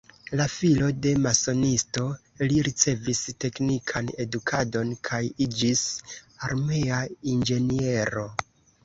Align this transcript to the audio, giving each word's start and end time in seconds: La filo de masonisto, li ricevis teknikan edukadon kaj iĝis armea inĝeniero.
La 0.39 0.45
filo 0.51 0.85
de 1.05 1.09
masonisto, 1.25 2.05
li 2.51 2.55
ricevis 2.67 3.21
teknikan 3.45 4.09
edukadon 4.25 4.95
kaj 5.11 5.21
iĝis 5.47 5.85
armea 6.49 7.03
inĝeniero. 7.35 8.25